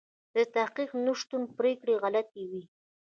د 0.35 0.37
تحقیق 0.55 0.91
نشتون 1.05 1.41
پرېکړې 1.57 1.93
غلطوي. 2.03 2.63